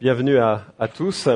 [0.00, 0.60] Bienvenue à,
[0.92, 1.28] tous.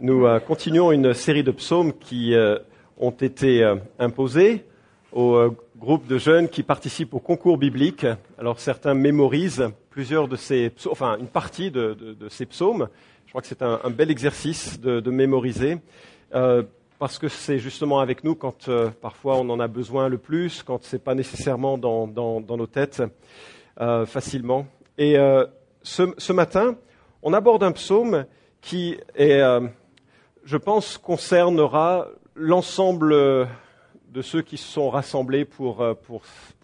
[0.00, 2.56] Nous euh, continuons une série de psaumes qui euh,
[2.98, 4.64] ont été euh, imposés
[5.12, 8.06] au groupe de jeunes qui participent au concours biblique.
[8.38, 12.88] Alors certains mémorisent plusieurs de ces, psaumes, enfin une partie de, ces psaumes.
[13.26, 15.78] Je crois que c'est un, bel exercice de, mémoriser.
[16.30, 18.70] parce que c'est justement avec nous quand
[19.02, 23.02] parfois on en a besoin le plus, quand c'est pas nécessairement dans, nos têtes
[24.06, 24.66] facilement.
[24.98, 25.16] Et
[25.82, 26.76] ce, ce matin,
[27.24, 28.26] on aborde un psaume
[28.60, 29.66] qui euh,
[30.44, 33.48] je pense, concernera l'ensemble
[34.08, 35.94] de ceux qui se sont rassemblés pour, euh,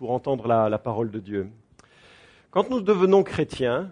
[0.03, 1.51] entendre la, la parole de Dieu.
[2.51, 3.91] Quand nous devenons chrétiens,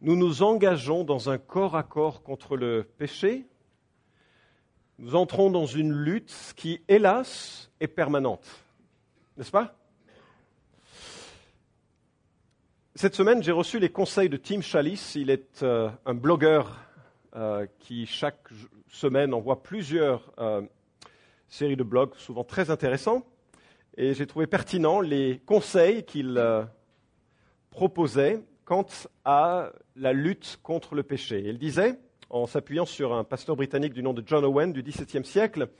[0.00, 3.46] nous nous engageons dans un corps à corps contre le péché.
[4.98, 8.46] Nous entrons dans une lutte qui, hélas, est permanente.
[9.36, 9.79] N'est-ce pas?
[13.00, 15.14] Cette semaine, j'ai reçu les conseils de Tim Chalice.
[15.14, 16.76] Il est euh, un blogueur
[17.34, 18.46] euh, qui, chaque
[18.90, 20.60] semaine, envoie plusieurs euh,
[21.48, 23.24] séries de blogs, souvent très intéressants.
[23.96, 26.38] Et j'ai trouvé pertinent les conseils qu'il
[27.70, 28.84] proposait quant
[29.24, 31.42] à la lutte contre le péché.
[31.46, 31.98] Il disait,
[32.28, 35.70] en s'appuyant sur un pasteur britannique du nom de John Owen du XVIIe siècle,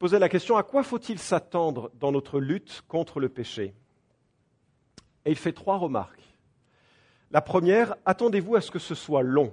[0.00, 3.74] posait la question à quoi faut-il s'attendre dans notre lutte contre le péché?
[5.28, 6.22] Et il fait trois remarques.
[7.30, 9.52] La première, attendez-vous à ce que ce soit long.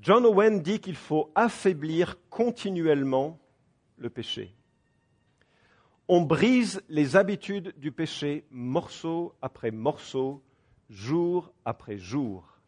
[0.00, 3.38] John Owen dit qu'il faut affaiblir continuellement
[3.98, 4.54] le péché.
[6.08, 10.42] On brise les habitudes du péché morceau après morceau,
[10.88, 12.58] jour après jour.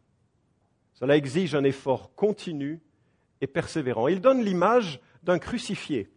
[0.93, 2.83] Cela exige un effort continu
[3.41, 4.07] et persévérant.
[4.07, 6.11] Il donne l'image d'un crucifié.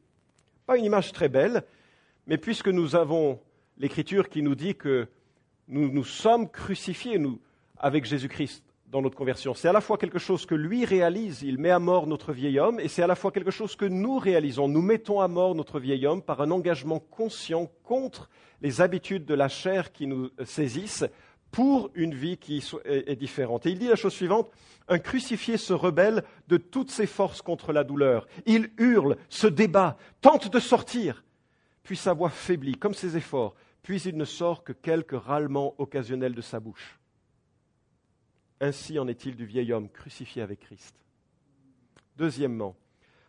[0.65, 1.63] Pas une image très belle,
[2.27, 3.39] mais puisque nous avons
[3.77, 5.07] l'Écriture qui nous dit que
[5.67, 7.39] nous nous sommes crucifiés nous,
[7.77, 9.53] avec Jésus-Christ dans notre conversion.
[9.53, 12.59] C'est à la fois quelque chose que lui réalise, il met à mort notre vieil
[12.59, 14.67] homme, et c'est à la fois quelque chose que nous réalisons.
[14.67, 18.29] Nous mettons à mort notre vieil homme par un engagement conscient contre
[18.61, 21.05] les habitudes de la chair qui nous saisissent
[21.51, 23.65] pour une vie qui est différente.
[23.65, 24.49] Et il dit la chose suivante,
[24.87, 28.27] un crucifié se rebelle de toutes ses forces contre la douleur.
[28.45, 31.23] Il hurle, se débat, tente de sortir,
[31.83, 36.33] puis sa voix faiblit comme ses efforts, puis il ne sort que quelques râlements occasionnels
[36.33, 36.99] de sa bouche.
[38.59, 40.95] Ainsi en est-il du vieil homme crucifié avec Christ.
[42.17, 42.75] Deuxièmement,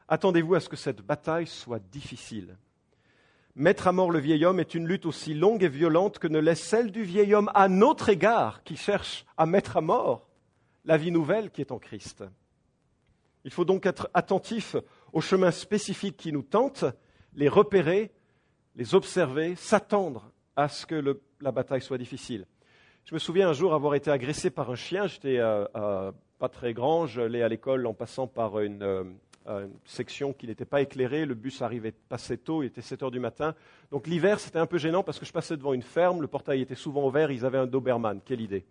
[0.08, 2.56] attendez-vous à ce que cette bataille soit difficile.
[3.54, 6.38] Mettre à mort le vieil homme est une lutte aussi longue et violente que ne
[6.38, 10.26] l'est celle du vieil homme à notre égard qui cherche à mettre à mort
[10.86, 12.24] la vie nouvelle qui est en Christ.
[13.44, 14.74] Il faut donc être attentif
[15.12, 16.86] aux chemins spécifiques qui nous tentent,
[17.34, 18.10] les repérer,
[18.74, 22.46] les observer, s'attendre à ce que la bataille soit difficile.
[23.08, 25.06] Je me souviens un jour avoir été agressé par un chien.
[25.06, 27.06] J'étais euh, euh, pas très grand.
[27.06, 29.04] J'allais à l'école en passant par une, euh,
[29.46, 31.24] une section qui n'était pas éclairée.
[31.24, 32.64] Le bus arrivait passait tôt.
[32.64, 33.54] Il était 7 heures du matin.
[33.92, 36.20] Donc l'hiver, c'était un peu gênant parce que je passais devant une ferme.
[36.20, 37.30] Le portail était souvent ouvert.
[37.30, 38.20] Ils avaient un Doberman.
[38.24, 38.64] Quelle idée.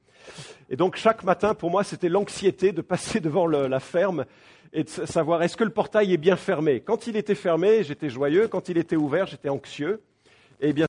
[0.70, 4.26] Et donc chaque matin, pour moi, c'était l'anxiété de passer devant la ferme
[4.74, 6.82] et de savoir est-ce que le portail est bien fermé?
[6.82, 8.50] Quand il était fermé, j'étais joyeux.
[8.50, 10.02] Quand il était ouvert, j'étais anxieux.
[10.60, 10.88] Et bien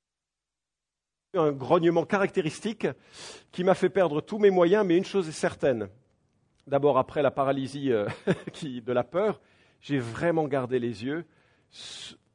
[1.37, 2.87] un grognement caractéristique
[3.53, 5.89] qui m'a fait perdre tous mes moyens, mais une chose est certaine.
[6.67, 8.07] D'abord, après la paralysie euh,
[8.63, 9.41] de la peur,
[9.81, 11.25] j'ai vraiment gardé les yeux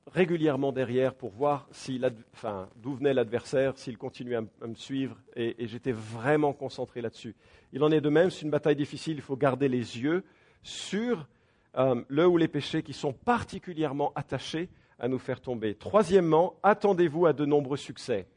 [0.07, 1.69] régulièrement derrière pour voir
[2.75, 7.35] d'où venait l'adversaire, s'il continuait à, me suivre, et, et j'étais vraiment concentré là-dessus.
[7.71, 10.23] Il en est de même, c'est une bataille difficile, il faut garder les yeux
[10.63, 11.27] sur
[11.77, 14.69] euh, le ou les péchés qui sont particulièrement attachés
[14.99, 15.75] à nous faire tomber.
[15.75, 18.27] Troisièmement, attendez-vous à de nombreux succès.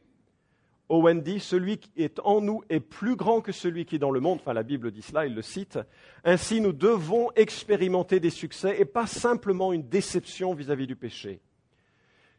[0.87, 4.11] Owen dit, celui qui est en nous est plus grand que celui qui est dans
[4.11, 4.39] le monde.
[4.41, 5.79] Enfin, la Bible dit cela, il le cite.
[6.23, 11.41] Ainsi, nous devons expérimenter des succès et pas simplement une déception vis-à-vis du péché.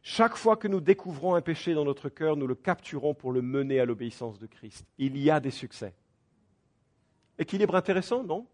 [0.03, 3.43] Chaque fois que nous découvrons un péché dans notre cœur, nous le capturons pour le
[3.43, 4.87] mener à l'obéissance de Christ.
[4.99, 5.95] Il y a des succès.
[7.39, 8.47] Équilibre intéressant, non?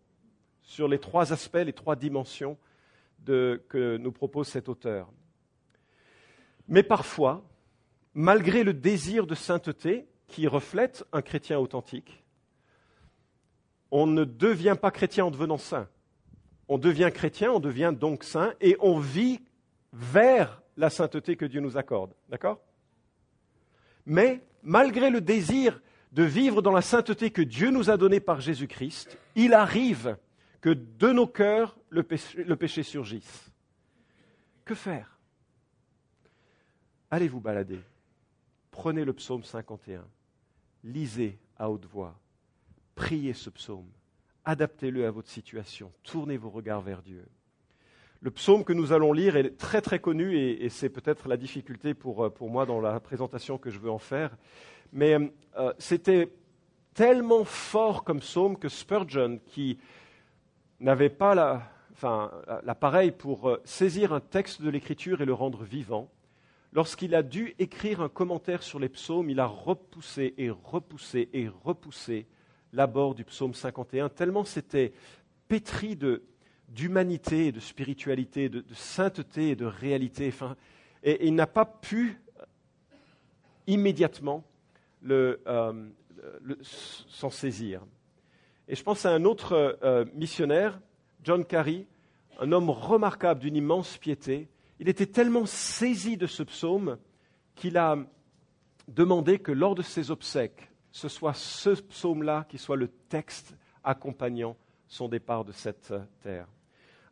[0.63, 2.57] Sur les trois aspects, les trois dimensions
[3.27, 5.13] que nous propose cet auteur.
[6.69, 7.45] Mais parfois,
[8.15, 12.25] malgré le désir de sainteté qui reflète un chrétien authentique,
[13.91, 15.89] on ne devient pas chrétien en devenant saint.
[16.69, 19.41] On devient chrétien, on devient donc saint, et on vit
[19.93, 22.15] vers la sainteté que Dieu nous accorde.
[22.31, 22.61] D'accord?
[24.07, 25.81] Mais malgré le désir
[26.13, 30.17] de vivre dans la sainteté que Dieu nous a donnée par Jésus-Christ, il arrive
[30.61, 33.51] que de nos cœurs le péché, le péché surgisse.
[34.65, 35.19] Que faire?
[37.11, 37.81] Allez vous balader.
[38.73, 40.05] Prenez le psaume 51.
[40.83, 42.19] Lisez à haute voix.
[42.97, 43.87] priez ce psaume,
[44.45, 47.25] adaptez-le à votre situation, tournez vos regards vers Dieu.
[48.21, 51.95] Le psaume que nous allons lire est très très connu et, c'est peut-être la difficulté
[51.95, 54.37] pour, pour, moi dans la présentation que je veux en faire.
[54.93, 55.17] Mais
[55.57, 56.33] euh, c'était
[56.95, 59.79] tellement fort comme psaume que Spurgeon, qui
[60.81, 61.35] n'avait pas
[62.63, 66.11] l'appareil pour euh, saisir un texte de l'Écriture et le rendre vivant,
[66.73, 71.49] lorsqu'il a dû écrire un commentaire sur les psaumes, il a repoussé et repoussé et
[71.65, 72.27] repoussé
[72.73, 74.93] l'abord du psaume 51, tellement c'était
[75.49, 75.99] pétri
[76.69, 80.33] d'humanité, de spiritualité, de, sainteté et de réalité.
[81.03, 82.19] et, il n'a pas pu
[83.67, 84.45] immédiatement
[85.11, 85.37] euh,
[86.63, 87.83] s'en saisir.
[88.69, 90.81] Et je pense à un autre euh, missionnaire,
[91.23, 91.87] John Carey,
[92.41, 94.49] un homme remarquable d'une immense piété,
[94.83, 96.99] il était tellement saisi de ce psaume
[97.55, 97.97] qu'il a
[98.89, 104.57] demandé que lors de ses obsèques, ce soit ce psaume-là qui soit le texte accompagnant
[104.89, 106.49] son départ de cette terre.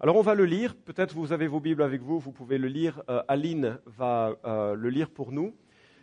[0.01, 2.67] Alors on va le lire, peut-être vous avez vos Bibles avec vous, vous pouvez le
[2.67, 5.55] lire, euh, Aline va euh, le lire pour nous.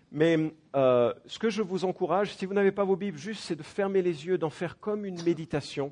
[0.09, 3.57] Mais euh, ce que je vous encourage, si vous n'avez pas vos Bibles, juste c'est
[3.57, 5.91] de fermer les yeux, d'en faire comme une méditation,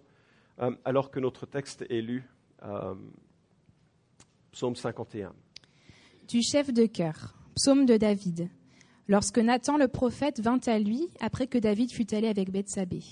[0.85, 2.23] alors que notre texte est lu,
[4.53, 5.35] psaume 51
[6.27, 8.49] du chef de cœur, psaume de David,
[9.07, 13.03] lorsque Nathan le prophète vint à lui après que David fut allé avec Bethsabée.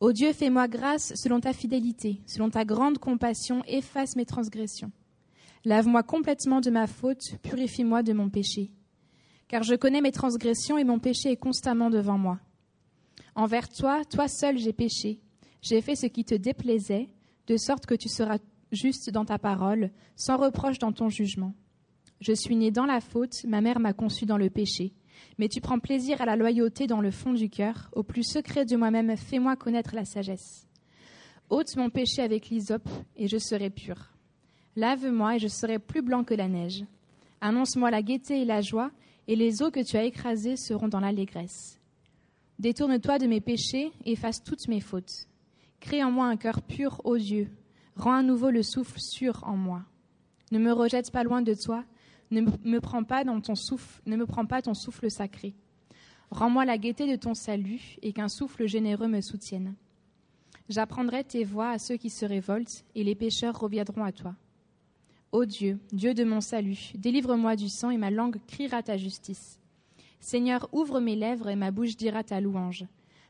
[0.00, 4.90] Ô Dieu, fais-moi grâce selon ta fidélité, selon ta grande compassion, efface mes transgressions.
[5.64, 8.72] Lave-moi complètement de ma faute, purifie-moi de mon péché.
[9.46, 12.40] Car je connais mes transgressions et mon péché est constamment devant moi.
[13.36, 15.20] Envers toi, toi seul j'ai péché.
[15.60, 17.08] J'ai fait ce qui te déplaisait,
[17.46, 18.38] de sorte que tu seras
[18.72, 21.54] juste dans ta parole, sans reproche dans ton jugement.
[22.22, 24.92] Je suis né dans la faute, ma mère m'a conçu dans le péché.
[25.38, 28.64] Mais tu prends plaisir à la loyauté dans le fond du cœur, au plus secret
[28.64, 30.68] de moi-même, fais-moi connaître la sagesse.
[31.50, 34.12] ôte mon péché avec l'hysope, et je serai pur.
[34.76, 36.84] Lave-moi, et je serai plus blanc que la neige.
[37.40, 38.92] Annonce-moi la gaieté et la joie,
[39.26, 41.80] et les eaux que tu as écrasées seront dans l'allégresse.
[42.60, 45.26] Détourne-toi de mes péchés, efface toutes mes fautes.
[45.80, 47.50] Crée en moi un cœur pur, ô Dieu.
[47.96, 49.82] Rends à nouveau le souffle sûr en moi.
[50.52, 51.84] Ne me rejette pas loin de toi,
[52.32, 53.24] ne me prends pas
[54.62, 55.54] ton souffle, sacré.
[56.30, 59.74] Rends-moi la gaieté de ton salut et qu'un souffle généreux me soutienne.
[60.68, 64.34] J'apprendrai tes voix à ceux qui se révoltent et les pécheurs reviendront à toi.
[65.32, 69.58] Ô Dieu, Dieu de mon salut, délivre-moi du sang et ma langue criera ta justice.
[70.20, 72.86] Seigneur, ouvre mes lèvres et ma bouche dira ta louange.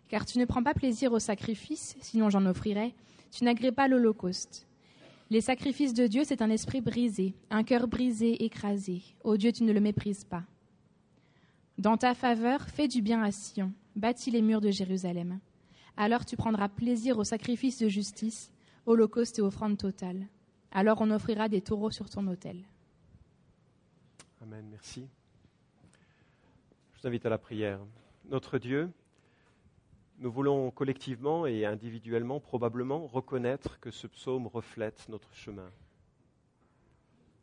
[0.09, 2.95] Car tu ne prends pas plaisir au sacrifice, sinon j'en offrirais.
[3.31, 4.67] Tu n'agrées pas l'holocauste.
[5.33, 9.01] Les sacrifices de Dieu, c'est un esprit brisé, un cœur brisé, écrasé.
[9.25, 10.45] Ô Dieu, tu ne le méprises pas.
[11.79, 15.41] Dans ta faveur, fais du bien à Sion, bâtis les murs de Jérusalem.
[15.97, 18.53] Alors tu prendras plaisir aux sacrifices de justice,
[18.85, 20.27] holocauste et offrande totale.
[20.71, 22.67] Alors on offrira des taureaux sur ton autel.
[24.43, 25.09] Amen, merci.
[27.03, 27.81] Je vous à la prière.
[28.29, 28.91] Notre Dieu,
[30.23, 35.69] nous voulons collectivement et individuellement probablement reconnaître que ce psaume reflète notre chemin.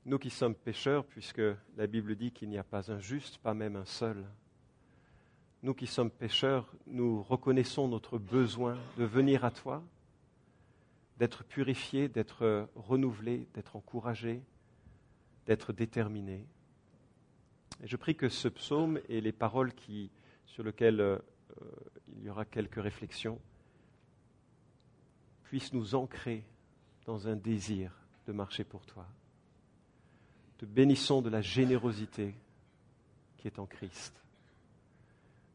[0.05, 1.41] Nous qui sommes pécheurs, puisque
[1.75, 4.25] la Bible dit qu'il n'y a pas un juste, pas même un seul.
[5.61, 9.83] Nous qui sommes pécheurs, nous reconnaissons notre besoin de venir à toi,
[11.18, 14.42] d'être purifiés, d'être renouvelés, d'être encouragés,
[15.47, 16.45] d'être déterminés.
[17.83, 20.11] Et je prie que ce psaume et les paroles qui,
[20.45, 21.19] sur lesquelles euh,
[22.16, 23.39] il y aura quelques réflexions,
[25.44, 26.45] puissent nous ancrer
[27.06, 27.92] dans un désir
[28.28, 29.07] de marcher pour toi.
[30.57, 32.35] Te bénissons de la générosité
[33.37, 34.13] qui est en Christ.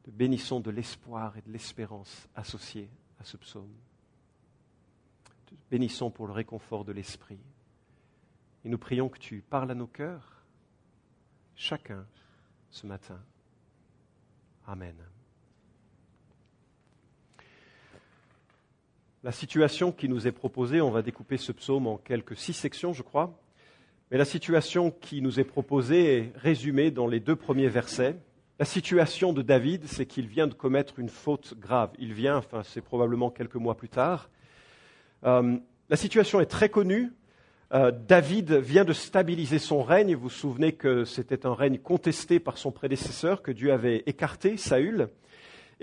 [0.03, 3.73] Te bénissons de l'espoir et de l'espérance associés à ce psaume.
[5.47, 7.41] Te bénissons pour le réconfort de l'esprit.
[8.65, 10.43] Et nous prions que tu parles à nos cœurs,
[11.55, 12.07] chacun,
[12.71, 13.21] ce matin.
[14.67, 14.97] Amen.
[19.25, 22.93] La situation qui nous est proposée, on va découper ce psaume en quelques six sections,
[22.93, 23.33] je crois,
[24.11, 28.17] mais la situation qui nous est proposée est résumée dans les deux premiers versets.
[28.59, 31.89] La situation de David, c'est qu'il vient de commettre une faute grave.
[31.99, 34.29] Il vient, enfin c'est probablement quelques mois plus tard.
[35.25, 35.57] Euh,
[35.89, 37.11] la situation est très connue.
[37.73, 40.15] Euh, David vient de stabiliser son règne.
[40.17, 44.59] Vous vous souvenez que c'était un règne contesté par son prédécesseur, que Dieu avait écarté,
[44.59, 45.09] Saül.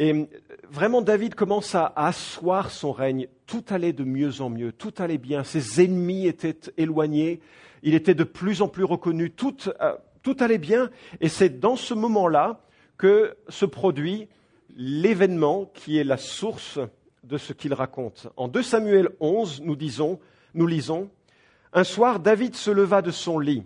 [0.01, 0.25] Et euh,
[0.67, 3.27] vraiment, David commence à, asseoir son règne.
[3.45, 5.43] Tout allait de mieux en mieux, tout allait bien.
[5.43, 7.39] Ses ennemis étaient éloignés,
[7.83, 10.89] il était de plus en plus reconnu, tout, euh, allait bien.
[11.19, 12.61] Et c'est dans ce moment-là
[12.97, 14.27] que se produit
[14.75, 16.79] l'événement qui est la source
[17.23, 18.27] de ce qu'il raconte.
[18.37, 20.19] En 2 Samuel 11, nous, disons,
[20.55, 21.11] nous lisons
[21.73, 23.63] Un soir, David se leva de son lit.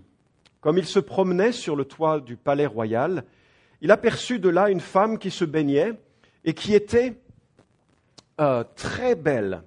[0.59, 3.23] Comme il se promenait sur le toit du palais royal,
[3.79, 5.93] il aperçut de là une femme qui se baignait
[6.45, 7.19] et qui était
[8.39, 9.63] euh, très belle.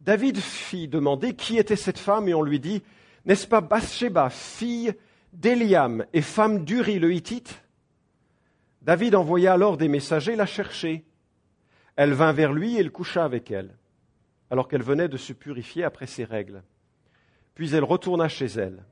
[0.00, 2.82] David fit demander qui était cette femme et on lui dit
[3.26, 4.94] N'est-ce pas Bathsheba, fille
[5.32, 7.62] d'Eliam et femme d'Uri le Hittite?
[8.82, 11.04] David envoya alors des messagers la chercher.
[11.96, 13.76] Elle vint vers lui et il coucha avec elle,
[14.50, 16.62] alors qu'elle venait de se purifier après ses règles.
[17.54, 18.84] Puis elle retourna chez elle.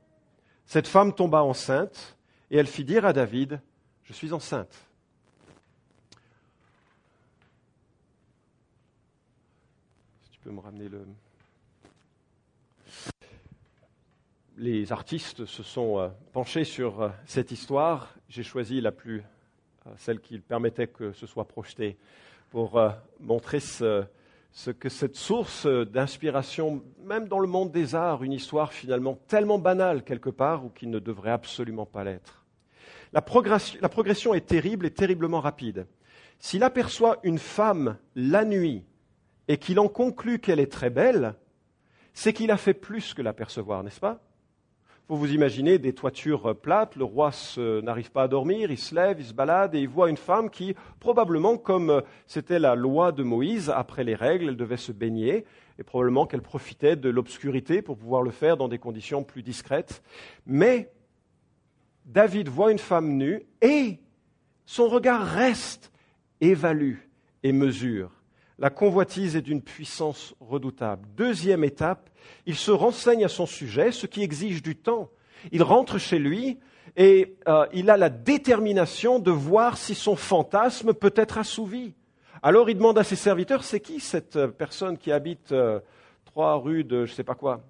[0.67, 2.17] Cette femme tomba enceinte
[2.51, 3.61] et elle fit dire à David
[4.03, 4.88] Je suis enceinte.
[14.57, 18.13] Les artistes se sont euh, penchés sur euh, cette histoire.
[18.27, 19.23] J'ai choisi la plus
[19.97, 21.97] celle qui permettait que ce soit projeté,
[22.49, 24.05] pour euh, montrer ce,
[24.79, 30.03] que cette source d'inspiration, même dans le monde des arts, une histoire finalement tellement banale
[30.03, 32.45] quelque part ou qui ne devrait absolument pas l'être.
[33.11, 35.87] La progression est terrible et terriblement rapide.
[36.39, 38.83] S'il aperçoit une femme la nuit
[39.49, 41.33] et qu'il en conclut qu'elle est très belle,
[42.13, 44.21] c'est qu'il a fait plus que l'apercevoir, n'est-ce pas?
[45.07, 49.19] Faut vous imaginer des toitures plates, le roi n'arrive pas à dormir, il se lève,
[49.19, 53.11] il se balade et il voit une femme qui, probablement comme euh, c'était la loi
[53.11, 55.45] de Moïse, après les règles, elle devait se baigner
[55.79, 60.03] et probablement qu'elle profitait de l'obscurité pour pouvoir le faire dans des conditions plus discrètes.
[60.45, 60.91] Mais
[62.05, 63.97] David voit une femme nue et
[64.67, 65.91] son regard reste,
[66.39, 66.97] évalue
[67.41, 68.11] et mesure.
[68.59, 71.07] La convoitise est d'une puissance redoutable.
[71.15, 72.09] Deuxième étape,
[72.45, 75.09] il se renseigne à son sujet, ce qui exige du temps.
[75.53, 76.59] Il rentre chez lui
[76.97, 81.93] et euh, il a la détermination de voir si son fantasme peut être assouvi.
[82.43, 85.79] Alors il demande à ses serviteurs, c'est qui cette euh, personne qui habite euh,
[86.25, 87.63] trois rues de je ne sais pas quoi?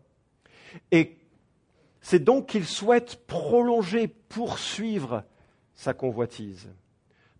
[0.91, 1.17] Et
[2.01, 5.23] c'est donc qu'il souhaite prolonger, poursuivre
[5.75, 6.67] sa convoitise.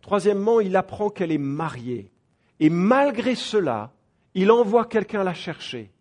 [0.02, 2.12] Troisièmement, il apprend qu'elle est mariée.
[2.60, 3.92] Et malgré cela,
[4.34, 5.92] il envoie quelqu'un la chercher.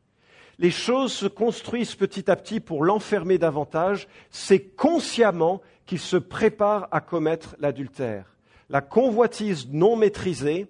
[0.59, 4.09] Les choses se construisent petit à petit pour l'enfermer davantage.
[4.31, 8.37] C'est consciemment qu'il se prépare à commettre l'adultère.
[8.69, 10.67] La convoitise non maîtrisée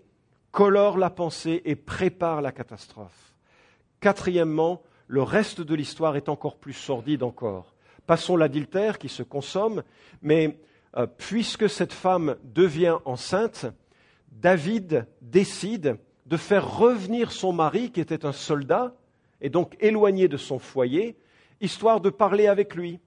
[0.53, 3.35] colore la pensée et prépare la catastrophe.
[4.01, 7.75] Quatrièmement, le reste de l'histoire est encore plus sordide encore.
[8.07, 9.83] Passons l'adultère qui se consomme,
[10.23, 10.59] mais
[10.97, 13.67] euh, puisque cette femme devient enceinte,
[14.41, 18.95] David décide de faire revenir son mari, qui était un soldat,
[19.41, 21.17] et donc éloigné de son foyer,
[21.61, 23.01] histoire de parler avec lui.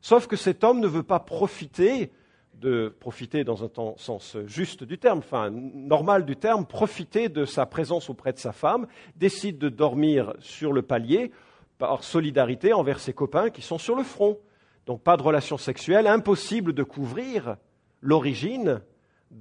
[0.00, 2.10] Sauf que cet homme ne veut pas profiter
[2.54, 7.66] de profiter dans un sens juste du terme, enfin normal du terme, profiter de sa
[7.66, 11.32] présence auprès de sa femme, décide de dormir sur le palier
[11.78, 14.38] par solidarité envers ses copains qui sont sur le front.
[14.86, 17.56] Donc pas de relation sexuelle, impossible de couvrir
[18.00, 18.80] l'origine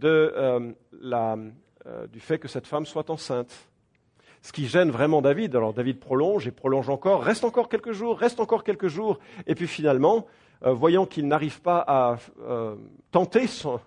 [0.03, 0.71] euh,
[1.03, 3.53] euh, du fait que cette femme soit enceinte.
[4.41, 8.17] Ce qui gêne vraiment David, alors David prolonge et prolonge encore, reste encore quelques jours,
[8.17, 10.27] reste encore quelques jours, et puis finalement,
[10.63, 12.17] euh, voyant qu'il n'arrive pas à
[13.11, 13.45] tenter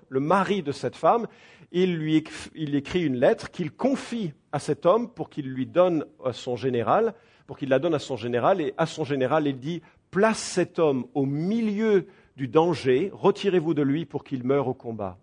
[0.09, 1.27] le mari de cette femme,
[1.71, 6.33] il lui écrit une lettre qu'il confie à cet homme pour qu'il lui donne à
[6.33, 7.15] son général,
[7.47, 10.79] pour qu'il la donne à son général, et à son général, il dit Place cet
[10.79, 15.19] homme au milieu du danger, retirez-vous de lui pour qu'il meure au combat.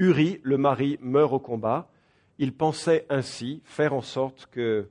[0.00, 1.90] Uri, le mari, meurt au combat.
[2.38, 4.88] Il pensait ainsi faire en sorte que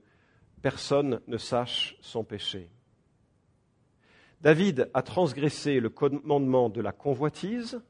[0.62, 2.70] personne ne sache son péché.
[4.42, 7.82] David a transgressé le commandement de la convoitise,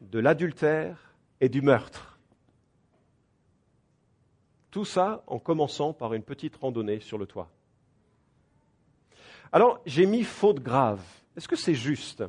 [0.00, 2.18] de l'adultère et du meurtre.
[4.70, 7.50] Tout ça en commençant par une petite randonnée sur le toit.
[9.52, 11.02] Alors, j'ai mis faute grave.
[11.36, 12.24] Est-ce que c'est juste?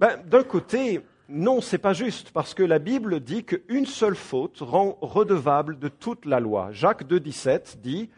[0.00, 4.14] Ben, D'un côté, non, ce n'est pas juste, parce que la Bible dit qu'une seule
[4.14, 6.68] faute rend redevable de toute la loi.
[6.70, 8.10] Jacques 2, 17 dit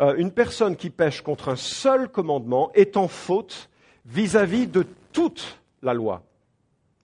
[0.00, 3.70] euh, Une personne qui pêche contre un seul commandement est en faute
[4.04, 6.22] vis-à-vis de toute la loi,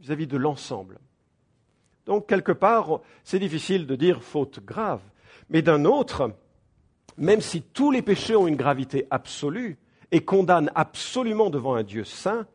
[0.01, 0.99] vis-à-vis de l'ensemble.
[2.05, 5.01] Donc, quelque part, c'est difficile de dire faute grave.
[5.49, 6.31] Mais d'un autre,
[7.17, 9.79] même si tous les péchés ont une gravité absolue
[10.13, 12.47] et condamnent absolument devant un Dieu saint,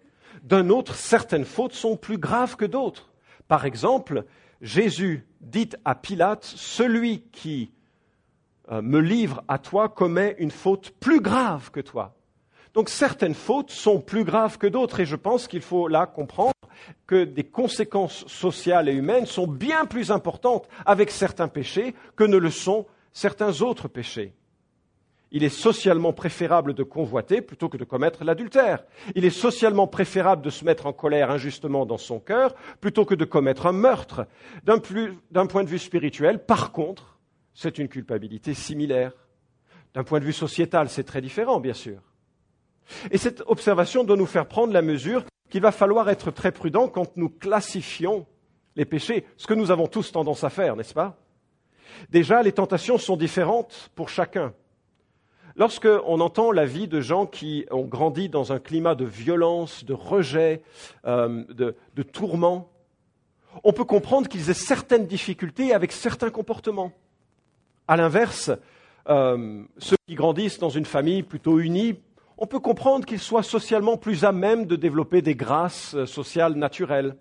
[0.41, 3.11] d'un autre, certaines fautes sont plus graves que d'autres.
[3.47, 4.25] Par exemple,
[4.61, 7.71] Jésus dit à Pilate, celui qui
[8.71, 12.15] euh, me livre à toi commet une faute plus grave que toi.
[12.73, 16.53] Donc certaines fautes sont plus graves que d'autres et je pense qu'il faut là comprendre
[17.05, 22.37] que des conséquences sociales et humaines sont bien plus importantes avec certains péchés que ne
[22.37, 24.33] le sont certains autres péchés.
[25.35, 28.85] Il est socialement préférable de convoiter plutôt que de commettre l'adultère.
[29.15, 33.15] Il est socialement préférable de se mettre en colère injustement dans son cœur plutôt que
[33.15, 34.27] de commettre un meurtre.
[34.63, 34.77] D'un
[35.47, 37.17] point de vue spirituel, par contre,
[37.55, 39.11] c'est une culpabilité similaire.
[39.95, 41.99] D'un point de vue sociétal, c'est très différent, bien sûr.
[43.09, 46.87] Et cette observation doit nous faire prendre la mesure qu'il va falloir être très prudent
[46.87, 48.27] quand nous classifions
[48.75, 51.17] les péchés, ce que nous avons tous tendance à faire, n'est-ce pas?
[52.09, 54.53] Déjà, les tentations sont différentes pour chacun.
[55.55, 59.93] Lorsqu'on entend la vie de gens qui ont grandi dans un climat de violence, de
[59.93, 60.63] rejet,
[61.05, 62.71] euh, de, tourment,
[63.63, 66.91] on peut comprendre qu'ils aient certaines difficultés avec certains comportements.
[67.87, 68.49] À l'inverse,
[69.09, 71.99] euh, ceux qui grandissent dans une famille plutôt unie,
[72.39, 76.55] on peut comprendre qu'ils soient socialement plus à même de développer des grâces euh, sociales
[76.55, 77.15] naturelles.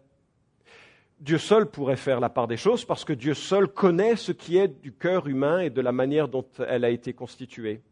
[1.20, 4.56] Dieu seul pourrait faire la part des choses parce que Dieu seul connaît ce qui
[4.56, 7.82] est du cœur humain et de la manière dont elle a été constituée.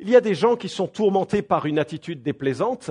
[0.00, 2.90] Il y a des gens qui sont tourmentés par une attitude déplaisante,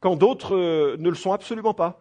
[0.00, 1.98] quand d'autres euh, ne le sont absolument pas.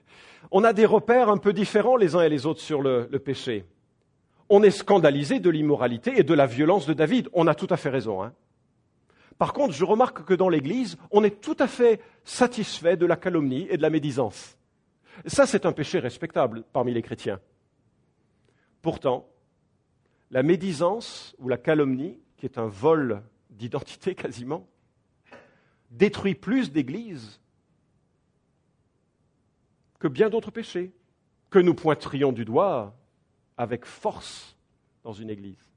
[0.50, 3.64] On a des repères un peu différents les uns et les autres sur le, péché.
[4.48, 7.28] On est scandalisé de l'immoralité et de la violence de David.
[7.32, 8.22] On a tout à fait raison.
[8.22, 8.32] Hein.
[9.38, 13.16] Par contre, je remarque que dans l'Église, on est tout à fait satisfait de la
[13.16, 14.56] calomnie et de la médisance.
[15.26, 17.40] Ça, c'est un péché respectable parmi les chrétiens.
[18.82, 19.28] Pourtant,
[20.30, 24.66] la médisance ou la calomnie qui est un vol d'identité quasiment,
[25.90, 27.38] détruit plus d'églises
[29.98, 30.92] que bien d'autres péchés
[31.50, 32.96] que nous pointerions du doigt
[33.58, 34.56] avec force
[35.04, 35.68] dans une église.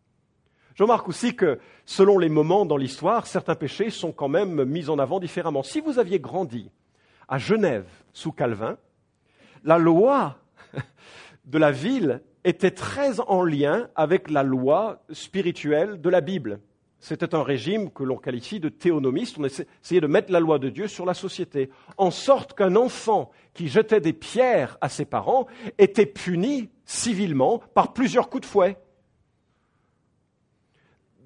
[0.75, 4.89] Je remarque aussi que selon les moments dans l'histoire, certains péchés sont quand même mis
[4.89, 5.63] en avant différemment.
[5.63, 6.72] Si vous aviez grandi
[7.27, 8.77] à Genève sous Calvin,
[9.65, 10.38] la loi
[11.46, 16.59] de la ville était très en lien avec la loi spirituelle de la Bible.
[17.00, 19.37] C'était un régime que l'on qualifie de théonomiste.
[19.37, 23.29] On essayait de mettre la loi de Dieu sur la société, en sorte qu'un enfant
[23.53, 28.77] qui jetait des pierres à ses parents était puni civilement par plusieurs coups de fouet.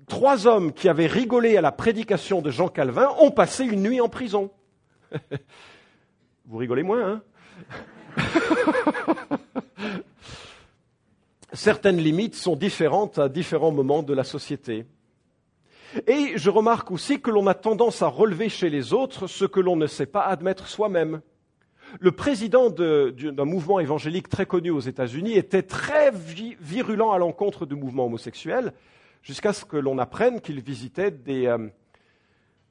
[0.07, 4.01] Trois hommes qui avaient rigolé à la prédication de Jean Calvin ont passé une nuit
[4.01, 4.49] en prison.
[6.45, 7.21] Vous rigolez moins,
[8.17, 8.23] hein?
[11.53, 14.85] certaines limites sont différentes à différents moments de la société.
[16.05, 19.59] Et je remarque aussi que l'on a tendance à relever chez les autres ce que
[19.59, 21.21] l'on ne sait pas admettre soi-même.
[22.01, 27.75] Le président d'un mouvement évangélique très connu aux États-Unis était très virulent à l'encontre du
[27.75, 28.73] mouvement homosexuel,
[29.21, 31.69] jusqu'à ce que l'on apprenne qu'il visitait des, euh,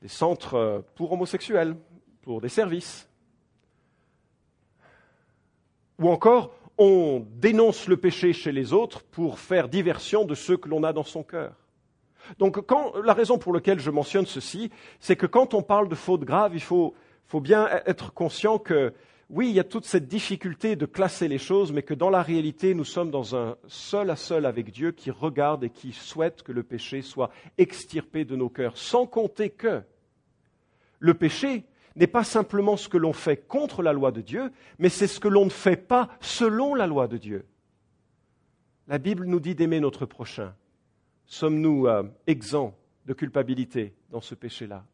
[0.07, 1.77] centres pour homosexuels,
[2.21, 3.09] pour des services.
[5.99, 10.69] Ou encore, on dénonce le péché chez les autres pour faire diversion de ceux que
[10.69, 11.55] l'on a dans son cœur.
[12.39, 12.59] Donc
[13.03, 16.53] la raison pour laquelle je mentionne ceci, c'est que quand on parle de faute grave,
[16.55, 16.95] il faut,
[17.27, 18.93] faut bien être conscient que
[19.29, 22.23] oui, il y a toute cette difficulté de classer les choses, mais que dans la
[22.23, 26.45] réalité, nous sommes dans un seul à seul avec Dieu qui regarde et qui souhaite
[26.45, 29.83] que le péché soit extirpé de nos cœurs, sans compter que
[31.01, 31.65] le péché,
[31.97, 35.19] n'est pas simplement ce que l'on fait contre la loi de Dieu, mais c'est ce
[35.19, 37.47] que l'on ne fait pas selon la loi de Dieu.
[38.87, 40.55] La Bible nous dit d'aimer notre prochain.
[41.27, 44.85] Sommes-nous euh, exempts de culpabilité dans ce péché-là?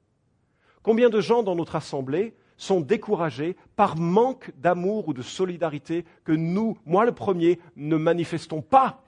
[0.83, 6.33] Combien de gens dans notre assemblée sont découragés par manque d'amour ou de solidarité que
[6.33, 9.03] nous, moi le premier, ne manifestons pas?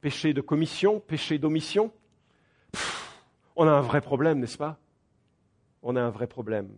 [0.00, 1.92] Péché de commission, péché d'omission?
[3.56, 4.78] On a un vrai problème, n'est-ce pas?
[5.84, 6.70] On a un vrai problème.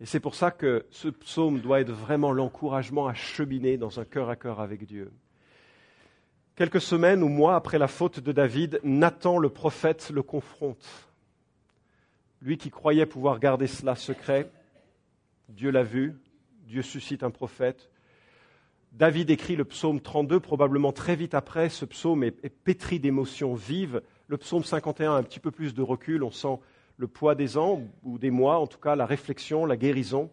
[0.00, 4.04] Et c'est pour ça que ce psaume doit être vraiment l'encouragement à cheminer dans un
[4.04, 5.10] cœur à cœur avec Dieu.
[6.56, 11.08] Quelques semaines ou mois après la faute de David, Nathan le prophète le confronte.
[12.42, 14.50] Lui qui croyait pouvoir garder cela secret,
[15.48, 16.16] Dieu l'a vu,
[16.66, 17.90] Dieu suscite un prophète.
[18.92, 21.68] David écrit le psaume 32, probablement très vite après.
[21.68, 25.82] Ce psaume est, pétri d'émotions vives le psaume 51 a un petit peu plus de
[25.82, 26.58] recul, on sent
[26.98, 30.30] le poids des ans ou des mois, en tout cas la réflexion, la guérison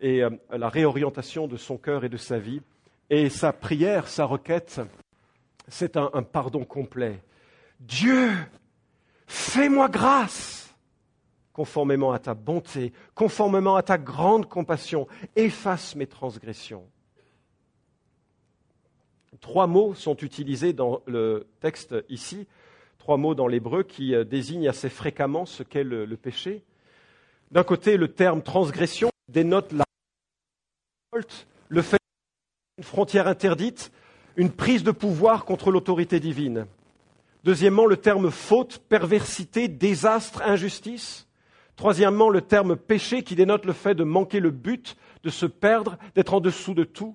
[0.00, 2.62] et euh, la réorientation de son cœur et de sa vie.
[3.10, 4.80] Et sa prière, sa requête,
[5.68, 7.22] c'est un, un pardon complet.
[7.78, 8.30] Dieu,
[9.26, 10.74] fais-moi grâce
[11.52, 16.86] conformément à ta bonté, conformément à ta grande compassion, efface mes transgressions.
[19.40, 22.46] Trois mots sont utilisés dans le texte ici,
[23.06, 26.64] trois mots dans l'hébreu qui euh, désignent assez fréquemment ce qu'est le, péché.
[27.52, 29.84] D'un côté, le terme transgression dénote la
[31.68, 32.00] le fait
[32.76, 33.92] d'une frontière interdite,
[34.34, 36.66] une prise de pouvoir contre l'autorité divine.
[37.44, 41.28] Deuxièmement, le terme faute, perversité, désastre, injustice.
[41.76, 45.96] Troisièmement, le terme péché qui dénote le fait de manquer le but, de se perdre,
[46.16, 47.14] d'être en dessous de tout.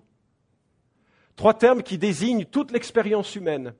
[1.36, 3.74] Trois termes qui désignent toute l'expérience humaine.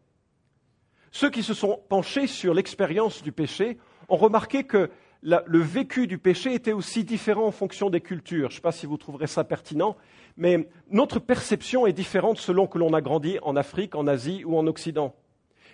[1.12, 4.90] Ceux qui se sont penchés sur l'expérience du péché ont remarqué que
[5.24, 8.50] le vécu du péché était aussi différent en fonction des cultures.
[8.50, 9.96] Je ne sais pas si vous trouverez ça pertinent,
[10.38, 14.58] mais notre perception est différente selon que l'on a grandi en Afrique, en Asie ou
[14.58, 15.14] en Occident.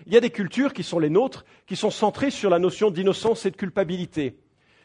[0.06, 2.92] Il y a des cultures qui sont les nôtres, qui sont centrées sur la notion
[2.92, 4.38] d'innocence et de culpabilité.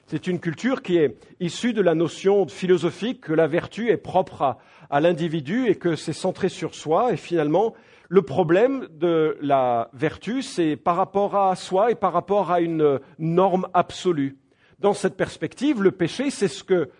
[0.06, 4.42] C'est une culture qui est issue de la notion philosophique que la vertu est propre
[4.42, 4.58] à,
[4.90, 7.12] à l'individu et que c'est centré sur soi.
[7.12, 7.74] Et finalement,
[8.12, 13.00] le problème de la vertu, c'est par rapport à soi et par rapport à une
[13.18, 14.36] norme absolue.
[14.80, 16.90] Dans cette perspective, le péché, c'est ce que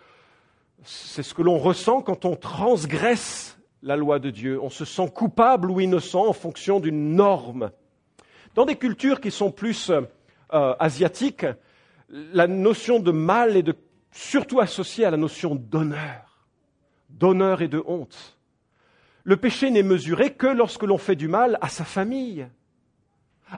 [0.81, 4.59] c'est ce que l'on ressent quand on transgresse la loi de Dieu.
[4.59, 7.69] On se sent coupable ou innocent en fonction d'une norme.
[8.55, 11.45] Dans des cultures qui sont plus euh, asiatiques,
[12.09, 13.71] la notion de mal est
[14.11, 16.47] surtout associée à la notion d'honneur,
[17.11, 18.39] d'honneur et de honte.
[19.23, 22.47] Le péché n'est mesuré que lorsque l'on fait du mal à sa famille,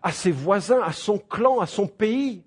[0.03, 2.43] à ses voisins, à son clan, à son pays.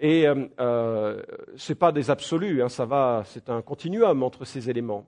[0.00, 1.22] Et euh, euh,
[1.56, 5.06] ce n'est pas des absolus, hein, ça va, c'est un continuum entre ces éléments.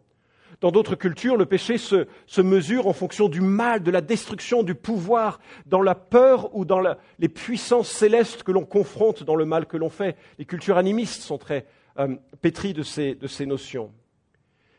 [0.61, 2.07] Dans d'autres cultures, le péché se,
[2.41, 6.81] mesure en fonction du mal, de la destruction, du pouvoir, dans la peur ou dans
[7.19, 10.17] les puissances célestes que l'on confronte dans le mal que l'on fait.
[10.39, 11.67] Les cultures animistes sont très
[11.99, 13.91] euh, pétries de ces notions.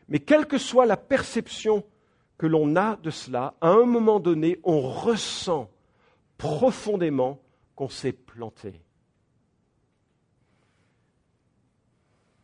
[0.08, 1.84] Mais quelle que soit la perception
[2.38, 5.70] que l'on a de cela, à un moment donné, on ressent
[6.38, 7.40] profondément
[7.74, 8.80] qu'on s'est planté.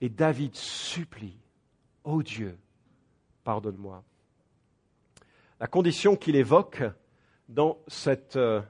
[0.01, 1.39] Et David supplie,
[2.05, 2.59] Ô Dieu,
[3.45, 4.03] pardonne-moi.
[5.61, 6.83] La condition qu'il évoque
[7.49, 8.61] dans cette euh,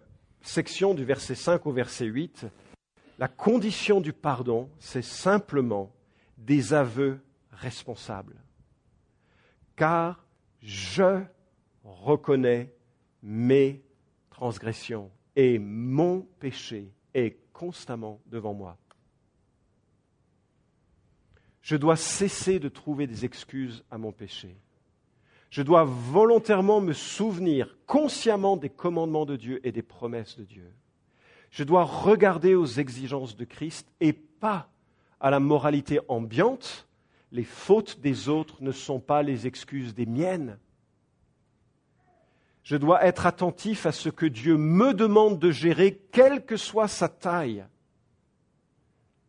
[0.42, 2.46] section du verset 5 au verset 8,
[3.18, 5.94] la condition du pardon, c'est simplement
[6.37, 7.20] des aveux
[7.52, 8.41] responsables.
[9.76, 10.24] Car
[10.61, 11.22] je
[11.85, 12.72] reconnais
[13.22, 13.82] mes
[14.30, 18.76] transgressions et mon péché est constamment devant moi.
[21.62, 24.56] Je dois cesser de trouver des excuses à mon péché.
[25.50, 30.72] Je dois volontairement me souvenir consciemment des commandements de Dieu et des promesses de Dieu.
[31.50, 34.70] Je dois regarder aux exigences de Christ et pas
[35.20, 36.88] à la moralité ambiante.
[37.33, 40.59] Les fautes des autres ne sont pas les excuses des miennes.
[42.62, 46.88] Je dois être attentif à ce que Dieu me demande de gérer, quelle que soit
[46.88, 47.64] sa taille.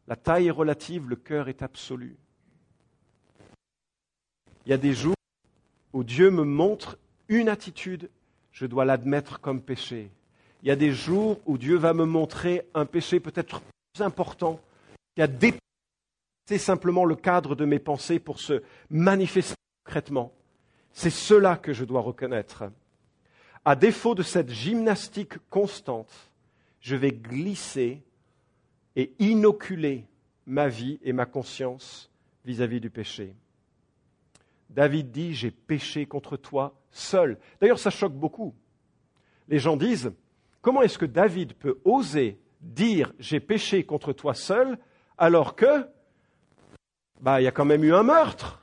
[0.08, 2.18] La taille est relative, le cœur est absolu.
[4.66, 5.16] Il y a des jours
[5.94, 6.98] où Dieu me montre
[7.30, 8.10] une attitude,
[8.52, 10.12] je dois l'admettre comme péché.
[10.62, 14.60] Il y a des jours où Dieu va me montrer un péché peut-être plus important
[15.16, 15.63] qui a dépassé
[16.58, 20.34] simplement le cadre de mes pensées pour se manifester concrètement.
[20.92, 22.66] C'est cela que je dois reconnaître.
[23.66, 26.32] À défaut de cette gymnastique constante,
[26.82, 28.04] je vais glisser
[28.96, 30.06] et inoculer
[30.46, 32.12] ma vie et ma conscience
[32.46, 33.36] vis-à-vis du péché.
[34.70, 37.38] David dit, j'ai péché contre toi seul.
[37.62, 38.54] D'ailleurs, ça choque beaucoup.
[39.48, 40.12] Les gens disent,
[40.62, 44.78] comment est-ce que David peut oser dire, j'ai péché contre toi seul,
[45.18, 45.88] alors que,
[47.24, 48.62] bah, il y a quand même eu un meurtre.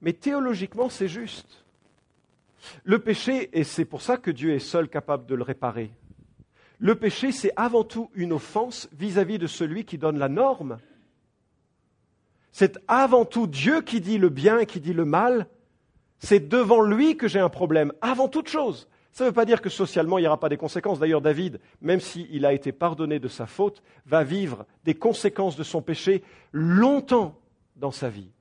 [0.00, 1.64] Mais théologiquement, c'est juste.
[2.82, 5.90] Le péché, et c'est pour ça que Dieu est seul capable de le réparer,
[6.78, 10.78] le péché, c'est avant tout une offense vis-à-vis de celui qui donne la norme.
[12.52, 15.46] C'est avant tout Dieu qui dit le bien et qui dit le mal.
[16.18, 18.88] C'est devant lui que j'ai un problème, avant toute chose.
[19.14, 20.98] Ça ne veut pas dire que socialement il n'y aura pas des conséquences.
[20.98, 25.62] D'ailleurs, David, même s'il a été pardonné de sa faute, va vivre des conséquences de
[25.62, 27.38] son péché longtemps
[27.76, 28.32] dans sa vie.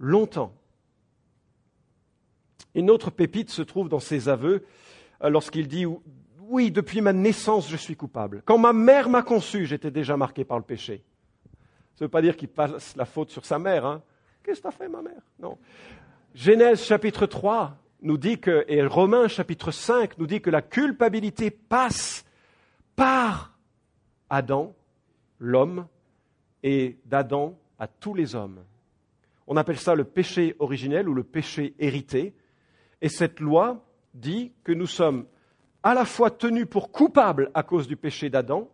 [0.00, 0.52] Longtemps.
[2.74, 4.66] Une autre pépite se trouve dans ses aveux
[5.22, 5.86] euh, lorsqu'il dit
[6.40, 8.42] Oui, depuis ma naissance, je suis coupable.
[8.46, 11.04] Quand ma mère m'a conçu, j'étais déjà marqué par le péché.
[11.94, 13.86] Ça ne veut pas dire qu'il passe la faute sur sa mère.
[13.86, 14.02] Hein.
[14.42, 15.22] Qu'est-ce que t'as fait, ma mère?
[15.38, 15.58] Non.
[16.34, 21.50] Genèse chapitre 3 nous dit que, et Romains chapitre 5 nous dit que la culpabilité
[21.50, 22.24] passe
[22.94, 23.58] par
[24.28, 24.76] Adam,
[25.38, 25.86] l'homme,
[26.62, 28.62] et d'Adam à tous les hommes.
[29.46, 32.34] On appelle ça le péché originel ou le péché hérité.
[33.02, 35.26] Et cette loi dit que nous sommes
[35.82, 38.70] à la fois tenus pour coupables à cause du péché d'Adam,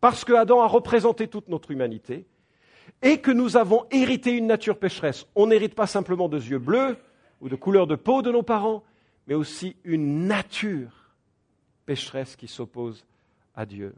[0.00, 2.26] parce que Adam a représenté toute notre humanité,
[3.02, 5.26] et que nous avons hérité une nature pécheresse.
[5.34, 6.96] On n'hérite pas simplement de yeux bleus
[7.40, 8.82] ou de couleur de peau de nos parents,
[9.26, 11.14] mais aussi une nature
[11.84, 13.04] pécheresse qui s'oppose
[13.54, 13.94] à Dieu.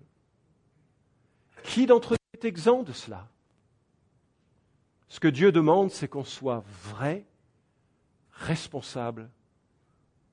[1.65, 3.29] Qui d'entre nous est exempt de cela?
[5.09, 7.25] Ce que Dieu demande, c'est qu'on soit vrai,
[8.33, 9.31] responsable,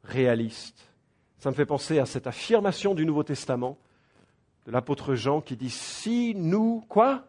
[0.04, 0.92] réaliste.
[1.40, 3.78] Ça me fait penser à cette affirmation du Nouveau Testament
[4.66, 7.26] de l'apôtre Jean qui dit Si nous, quoi?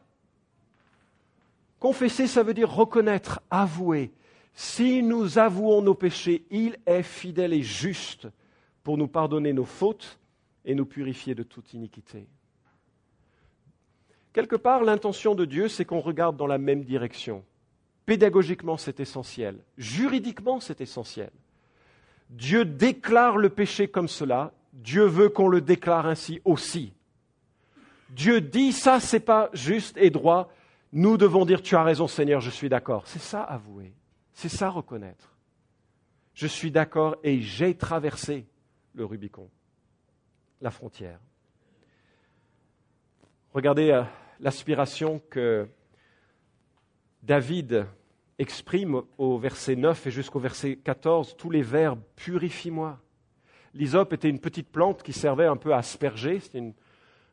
[1.79, 4.12] Confesser, ça veut dire reconnaître, avouer.
[4.59, 8.27] Si nous avouons nos péchés, il est fidèle et juste
[8.83, 10.19] pour nous pardonner nos fautes
[10.64, 12.27] et nous purifier de toute iniquité.
[14.33, 17.45] Quelque part, l'intention de Dieu, c'est qu'on regarde dans la même direction.
[18.07, 19.59] Pédagogiquement, c'est essentiel.
[19.77, 21.31] Juridiquement, c'est essentiel.
[22.31, 24.53] Dieu déclare le péché comme cela.
[24.73, 26.95] Dieu veut qu'on le déclare ainsi aussi.
[28.09, 30.51] Dieu dit ça, c'est pas juste et droit.
[30.95, 33.03] Nous devons dire tu as raison Seigneur, je suis d'accord.
[33.07, 33.92] C'est ça avouer.
[34.37, 35.35] C'est ça reconnaître.
[36.35, 38.46] Je suis d'accord et j'ai traversé
[38.92, 39.49] le Rubicon,
[40.61, 41.18] la frontière.
[43.55, 44.03] Regardez euh,
[44.40, 45.66] l'aspiration que
[47.22, 47.87] David
[48.38, 53.01] exprime au verset 9 et jusqu'au verset 14 tous les verbes purifie-moi.
[53.72, 56.42] L'hysope était une petite plante qui servait un peu à asperger.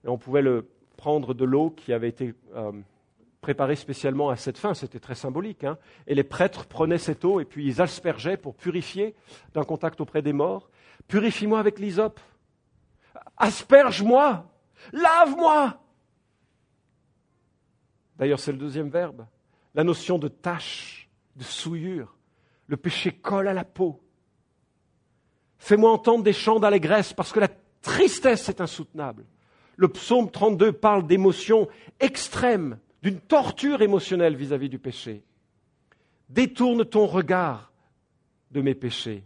[0.05, 2.71] on pouvait le prendre de l'eau qui avait été euh,
[3.43, 4.73] préparée spécialement à cette fin.
[4.73, 5.63] C'était très symbolique.
[5.63, 5.77] Hein.
[6.07, 9.13] Et les prêtres prenaient cette eau et puis ils aspergeaient pour purifier
[9.53, 10.71] d'un contact auprès des morts.
[11.07, 12.19] Purifie-moi avec l'hysope.
[13.37, 14.49] Asperge-moi.
[14.91, 15.79] Lave-moi.
[18.17, 19.27] D'ailleurs, c'est le deuxième verbe
[19.73, 22.15] la notion de tache, de souillure.
[22.67, 24.01] Le péché colle à la peau.
[25.57, 27.49] Fais-moi entendre des chants d'allégresse parce que la
[27.81, 29.25] tristesse est insoutenable.
[29.75, 31.67] Le psaume 32 parle d'émotions
[31.99, 35.25] extrêmes, d'une torture émotionnelle vis-à-vis du péché.
[36.29, 37.73] Détourne ton regard
[38.51, 39.25] de mes péchés.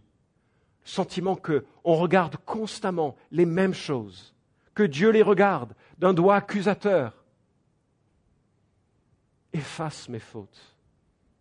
[0.83, 1.61] Sentiment qu'on
[1.93, 4.33] regarde constamment les mêmes choses,
[4.73, 7.23] que Dieu les regarde d'un doigt accusateur,
[9.53, 10.75] efface mes fautes.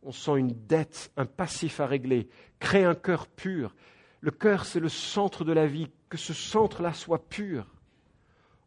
[0.03, 2.29] On sent une dette, un passif à régler.
[2.61, 3.75] Crée un cœur pur.
[4.21, 5.89] Le cœur, c'est le centre de la vie.
[6.09, 7.67] Que ce centre-là soit pur.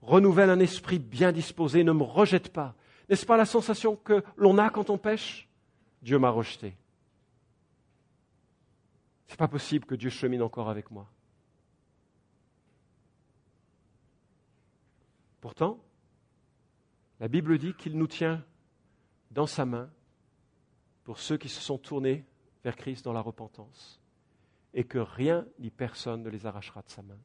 [0.01, 1.83] Renouvelle un esprit bien disposé.
[1.83, 2.75] Ne me rejette pas.
[3.09, 5.49] N'est-ce pas la sensation que l'on a quand on pêche?
[6.01, 6.77] Dieu m'a rejeté.
[9.27, 11.07] Ce n'est pas possible que Dieu chemine encore avec moi.
[15.41, 15.79] Pourtant,
[17.19, 18.43] la Bible dit qu'il nous tient
[19.31, 19.89] dans sa main
[21.03, 22.25] pour ceux qui se sont tournés
[22.63, 23.99] vers Christ dans la repentance,
[24.73, 27.17] et que rien ni personne ne les arrachera de sa main.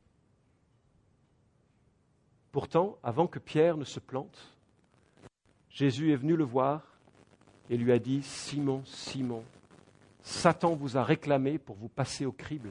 [2.52, 4.53] Pourtant, avant que Pierre ne se plante,
[5.74, 6.80] Jésus est venu le voir
[7.68, 9.44] et lui a dit, Simon, Simon,
[10.22, 12.70] Satan vous a réclamé pour vous passer au crible.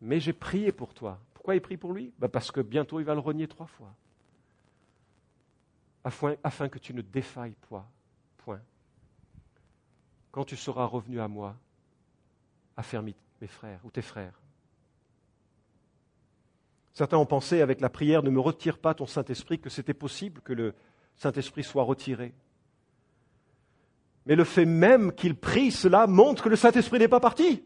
[0.00, 1.18] Mais j'ai prié pour toi.
[1.34, 2.12] Pourquoi il prie pour lui?
[2.18, 3.92] Ben Parce que bientôt il va le renier trois fois
[6.44, 7.88] afin, que tu ne défailles pas.
[8.38, 8.60] Point.
[10.30, 11.56] Quand tu seras revenu à moi,
[12.76, 14.38] affermis mes frères ou tes frères.
[16.92, 20.40] Certains ont pensé avec la prière ne me retire pas ton Saint-Esprit que c'était possible
[20.42, 20.74] que le
[21.16, 22.34] Saint-Esprit soit retiré.
[24.26, 27.64] Mais le fait même qu'il prie cela montre que le Saint-Esprit n'est pas parti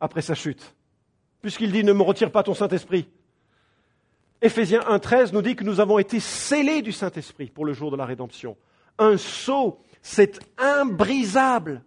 [0.00, 0.74] après sa chute,
[1.40, 3.08] puisqu'il dit ne me retire pas ton Saint-Esprit.
[4.42, 7.96] Éphésiens 1.13 nous dit que nous avons été scellés du Saint-Esprit pour le jour de
[7.96, 8.56] la rédemption.
[8.98, 11.82] Un sceau, c'est imbrisable.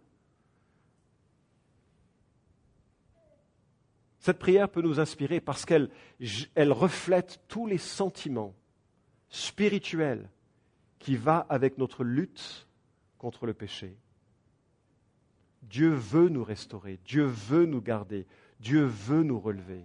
[4.19, 5.89] Cette prière peut nous inspirer parce qu'elle
[6.55, 8.55] elle reflète tous les sentiments
[9.29, 10.29] spirituels
[11.05, 12.67] qui vont avec notre lutte
[13.19, 13.95] contre le péché.
[15.61, 18.25] Dieu veut nous restaurer, Dieu veut nous garder,
[18.59, 19.83] Dieu veut nous relever.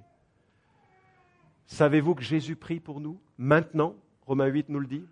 [1.66, 3.96] Savez-vous que Jésus prie pour nous maintenant?
[4.22, 5.04] Romains 8 nous le dit.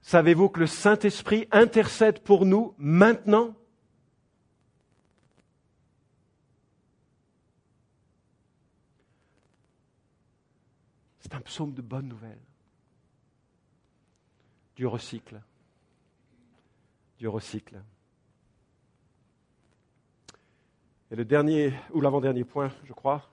[0.00, 3.54] Savez-vous que le Saint-Esprit intercède pour nous maintenant?
[11.20, 12.40] C'est un psaume de bonne nouvelle.
[14.76, 15.40] Dieu recycle.
[17.18, 17.82] Dieu recycle.
[21.10, 23.28] Et le dernier, ou l'avant-dernier point, je crois,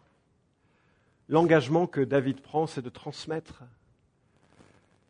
[1.30, 3.64] l'engagement que David prend, c'est de transmettre.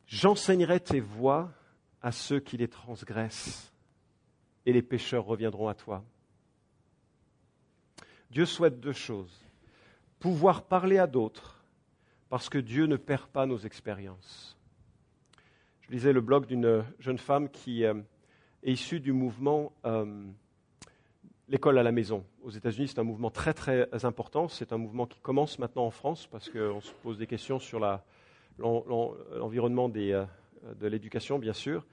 [0.05, 1.51] J'enseignerai tes voies
[2.01, 3.71] à ceux qui les transgressent,
[4.65, 6.03] et les pécheurs reviendront à toi.
[8.29, 9.43] Dieu souhaite deux choses.
[10.19, 11.63] Pouvoir parler à d'autres,
[12.29, 14.58] parce que Dieu ne perd pas nos expériences.
[15.89, 17.95] Je lisais le blog d'une jeune femme qui euh,
[18.61, 20.05] est issue du mouvement euh,
[21.47, 22.23] L'école à la maison.
[22.43, 24.47] Aux États-Unis, c'est un mouvement très très important.
[24.47, 27.79] C'est un mouvement qui commence maintenant en France parce qu'on se pose des questions sur
[28.59, 30.25] l'environnement euh,
[30.79, 31.83] de l'éducation, bien sûr.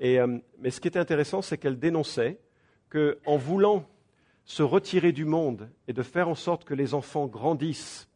[0.00, 2.40] mais ce qui était intéressant, c'est qu'elle dénonçait
[2.90, 3.88] qu'en voulant
[4.44, 8.08] se retirer du monde et de faire en sorte que les enfants grandissent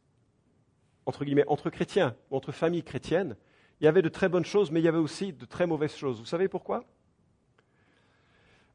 [1.06, 3.36] entre guillemets entre chrétiens ou entre familles chrétiennes,
[3.80, 5.94] il y avait de très bonnes choses, mais il y avait aussi de très mauvaises
[5.94, 6.18] choses.
[6.18, 6.84] Vous savez pourquoi?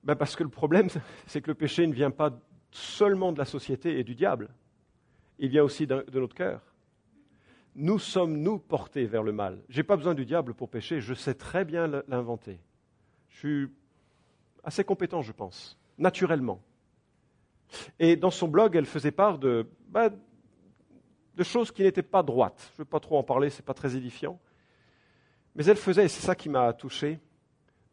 [0.03, 0.87] Ben Parce que le problème,
[1.27, 2.31] c'est que le péché ne vient pas
[2.71, 4.49] seulement de la société et du diable,
[5.37, 6.61] il vient aussi de notre cœur.
[7.75, 9.61] Nous sommes, nous, portés vers le mal.
[9.69, 12.59] Je n'ai pas besoin du diable pour pécher, je sais très bien l'inventer.
[13.29, 13.67] Je suis
[14.63, 16.61] assez compétent, je pense, naturellement.
[17.99, 20.09] Et dans son blog, elle faisait part de, ben,
[21.35, 22.69] de choses qui n'étaient pas droites.
[22.71, 24.39] Je ne veux pas trop en parler, ce n'est pas très édifiant.
[25.55, 27.19] Mais elle faisait, et c'est ça qui m'a touché,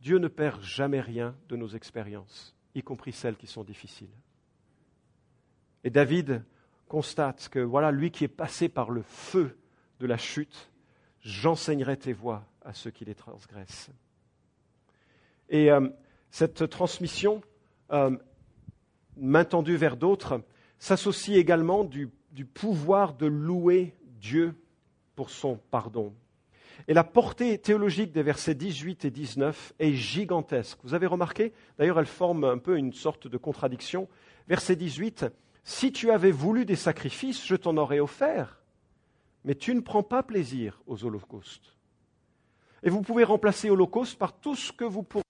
[0.01, 4.11] Dieu ne perd jamais rien de nos expériences, y compris celles qui sont difficiles.
[5.85, 6.45] Et David
[6.89, 9.57] constate que voilà, lui qui est passé par le feu
[10.01, 10.71] de la chute,
[11.21, 13.91] j'enseignerai tes voies à ceux qui les transgressent.
[15.49, 15.89] Et euh,
[16.31, 17.43] cette transmission,
[17.93, 18.17] euh,
[19.17, 20.43] main tendue vers d'autres,
[20.79, 22.11] s'associe également du
[22.55, 24.55] pouvoir de louer Dieu
[25.15, 26.13] pour son pardon.
[26.89, 30.79] Et la portée théologique des versets 18 et 19 est gigantesque.
[30.83, 34.09] Vous avez remarqué D'ailleurs, elle forme un peu une sorte de contradiction.
[34.49, 35.27] Verset 18,
[35.65, 38.61] Si tu avais voulu des sacrifices, je t'en aurais offert,
[39.45, 41.77] mais tu ne prends pas plaisir aux holocaustes.
[42.83, 45.23] Et vous pouvez remplacer holocauste par tout ce que vous pourrez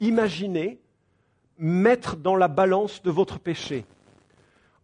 [0.00, 0.80] imaginer
[1.58, 3.84] mettre dans la balance de votre péché.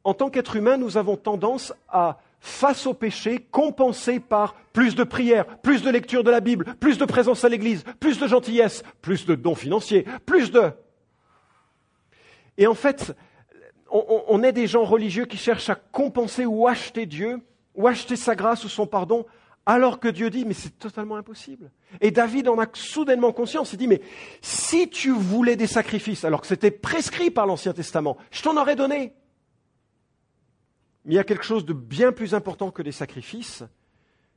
[0.03, 5.03] En tant qu'être humain, nous avons tendance à face au péché compensé par plus de
[5.03, 8.83] prières, plus de lecture de la Bible, plus de présence à l'église, plus de gentillesse,
[9.01, 10.71] plus de dons financiers, plus de...
[12.59, 13.17] Et en fait,
[13.91, 17.41] on, est des gens religieux qui cherchent à compenser ou acheter Dieu,
[17.75, 19.25] ou acheter sa grâce ou son pardon,
[19.65, 21.71] alors que Dieu dit, mais c'est totalement impossible.
[22.03, 24.03] Et David en a soudainement conscience, il dit, mais
[24.43, 28.77] si tu voulais des sacrifices, alors que c'était prescrit par l'Ancien Testament, je t'en aurais
[28.77, 29.15] donné.
[31.05, 33.65] Mais il y a quelque chose de bien plus important que les sacrifices,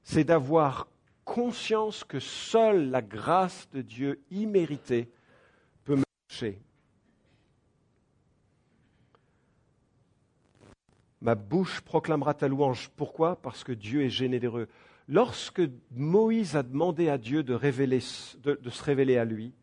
[0.04, 0.88] c'est d'avoir
[1.24, 5.10] conscience que seule la grâce de Dieu imméritée
[5.84, 6.62] peut me toucher.
[11.22, 12.90] Ma bouche proclamera ta louange.
[12.96, 13.36] Pourquoi?
[13.42, 14.68] Parce que Dieu est généreux.
[15.10, 19.54] Lorsque Moïse a demandé à Dieu de, se révéler à lui,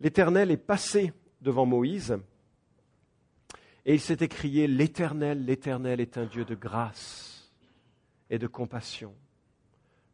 [0.00, 2.18] l'Éternel est passé devant Moïse
[3.86, 7.52] et il s'est écrié, L'Éternel, l'Éternel est un Dieu de grâce
[8.28, 9.14] et de compassion,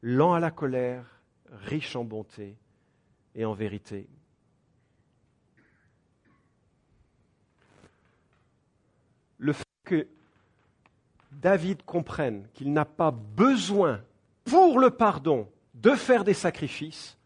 [0.02, 2.58] lent à la colère, riche en bonté
[3.34, 4.10] et en vérité.
[9.38, 10.06] Le fait que
[11.32, 14.04] David comprenne qu'il n'a pas besoin,
[14.44, 17.16] pour le pardon, de faire des sacrifices,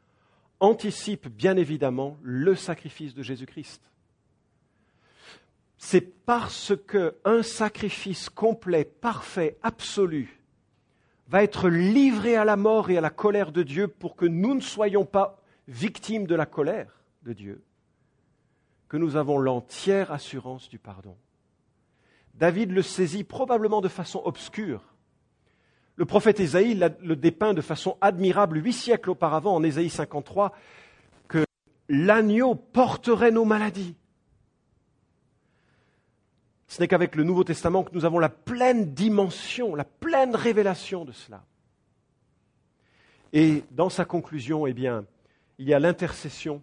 [0.60, 3.82] anticipe bien évidemment le sacrifice de Jésus-Christ
[5.78, 10.42] c'est parce qu'un sacrifice complet, parfait, absolu,
[11.28, 14.54] va être livré à la mort et à la colère de Dieu pour que nous
[14.54, 17.64] ne soyons pas victimes de la colère de Dieu,
[18.88, 21.16] que nous avons l'entière assurance du pardon.
[22.34, 24.82] David le saisit probablement de façon obscure.
[25.96, 30.52] Le prophète Ésaïe le dépeint de façon admirable huit siècles auparavant en Ésaïe 53
[31.26, 31.44] que
[31.88, 33.96] l'agneau porterait nos maladies
[36.68, 41.04] ce n'est qu'avec le Nouveau Testament que nous avons la pleine dimension, la pleine révélation
[41.04, 41.44] de cela.
[43.32, 45.04] Et dans sa conclusion, eh bien,
[45.58, 46.62] il y a l'intercession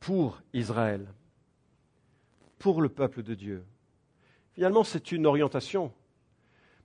[0.00, 1.06] pour Israël,
[2.58, 3.64] pour le peuple de Dieu.
[4.54, 5.92] Finalement, c'est une orientation.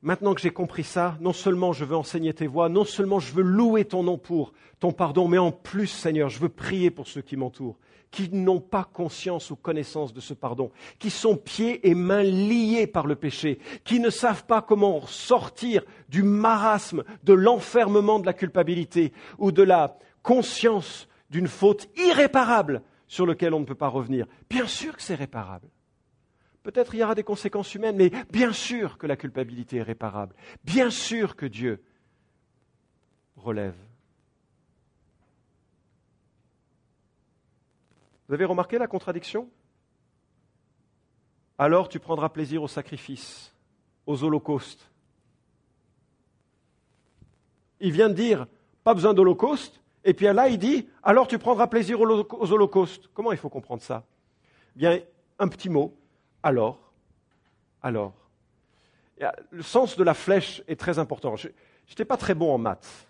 [0.02, 3.34] Maintenant que j'ai compris ça, non seulement je veux enseigner tes voies, non seulement je
[3.34, 7.08] veux louer ton nom pour ton pardon, mais en plus, Seigneur, je veux prier pour
[7.08, 7.78] ceux qui m'entourent
[8.14, 12.86] qui n'ont pas conscience ou connaissance de ce pardon, qui sont pieds et mains liés
[12.86, 18.34] par le péché, qui ne savent pas comment sortir du marasme, de l'enfermement de la
[18.34, 24.28] culpabilité ou de la conscience d'une faute irréparable sur laquelle on ne peut pas revenir.
[24.48, 25.68] Bien sûr que c'est réparable.
[26.62, 30.36] Peut-être il y aura des conséquences humaines, mais bien sûr que la culpabilité est réparable.
[30.64, 31.84] Bien sûr que Dieu
[33.36, 33.76] relève
[38.28, 39.50] Vous avez remarqué la contradiction?
[41.58, 43.54] Alors tu prendras plaisir au sacrifice,
[44.06, 44.90] aux holocaustes.
[47.80, 48.48] Il vient de dire,
[48.84, 53.10] pas besoin d'holocauste, et puis là, il dit, alors tu prendras plaisir aux holocaustes.
[53.14, 54.04] Comment il faut comprendre ça?
[54.76, 55.00] Bien,
[55.40, 55.96] un petit mot,
[56.42, 56.94] alors,
[57.82, 58.14] alors.
[59.52, 61.36] Le sens de la flèche est très important.
[61.36, 61.50] Je
[61.90, 63.08] n'étais pas très bon en maths,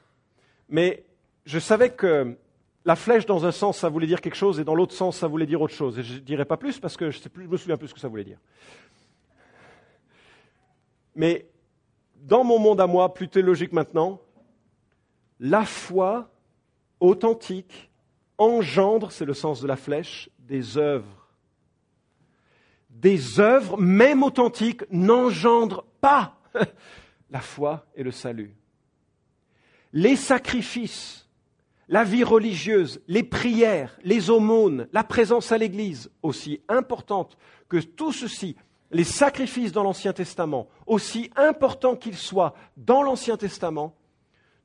[0.69, 1.05] mais
[1.45, 2.37] je savais que
[2.85, 5.27] la flèche, dans un sens, ça voulait dire quelque chose, et dans l'autre sens, ça
[5.27, 5.99] voulait dire autre chose.
[5.99, 7.99] Et je ne dirai pas plus parce que je, je me souviens plus ce que
[7.99, 8.39] ça voulait dire.
[11.15, 11.47] Mais
[12.15, 14.19] dans mon monde à moi, plus théologique maintenant,
[15.39, 16.29] la foi
[16.99, 17.89] authentique
[18.37, 21.27] engendre, c'est le sens de la flèche, des œuvres.
[22.89, 26.37] Des œuvres, même authentiques, n'engendrent pas
[27.29, 28.55] la foi et le salut.
[29.91, 31.22] Les sacrifices,
[31.93, 37.37] la vie religieuse, les prières, les aumônes, la présence à l'Église, aussi importantes
[37.69, 38.55] que tout ceci,
[38.89, 43.95] les sacrifices dans l'Ancien Testament, aussi importants qu'ils soient dans l'Ancien Testament,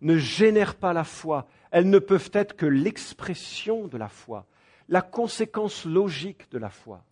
[0.01, 1.47] ne génèrent pas la foi.
[1.71, 4.47] Elles ne peuvent être que l'expression de la foi,
[4.89, 7.05] la conséquence logique de la foi.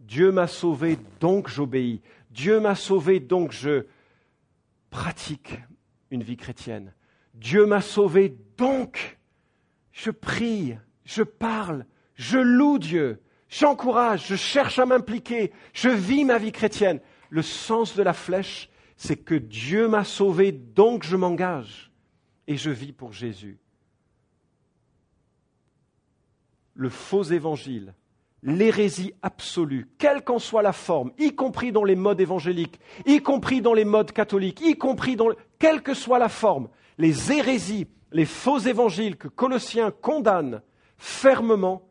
[0.00, 2.00] Dieu m'a sauvé, donc j'obéis.
[2.32, 3.86] Dieu m'a sauvé, donc je
[4.90, 5.60] pratique
[6.10, 6.92] une vie chrétienne.
[7.34, 9.18] Dieu m'a sauvé, donc
[9.90, 11.84] je prie, je parle,
[12.14, 17.00] je loue Dieu, j'encourage, je cherche à m'impliquer, je vis ma vie chrétienne.
[17.28, 21.90] Le sens de la flèche, c'est que Dieu m'a sauvé, donc je m'engage
[22.46, 23.58] et je vis pour Jésus.
[26.74, 27.94] Le faux évangile,
[28.44, 33.60] l'hérésie absolue, quelle qu'en soit la forme, y compris dans les modes évangéliques, y compris
[33.60, 35.30] dans les modes catholiques, y compris dans...
[35.58, 40.62] quelle que soit la forme, les hérésies, les faux évangiles que Colossiens condamne
[40.96, 41.82] fermement,